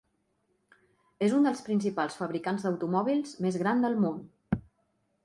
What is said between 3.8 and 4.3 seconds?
del món.